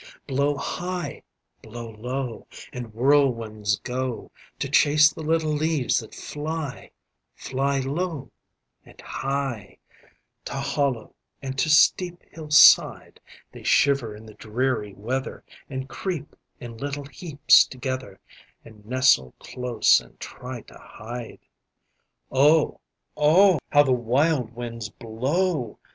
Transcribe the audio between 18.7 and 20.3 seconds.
nestle close and